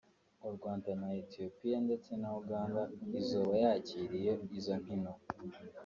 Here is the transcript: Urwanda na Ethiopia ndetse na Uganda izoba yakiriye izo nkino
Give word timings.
Urwanda 0.47 0.89
na 1.01 1.09
Ethiopia 1.21 1.77
ndetse 1.87 2.11
na 2.21 2.29
Uganda 2.41 2.81
izoba 3.21 3.53
yakiriye 3.63 4.31
izo 4.57 4.73
nkino 4.81 5.13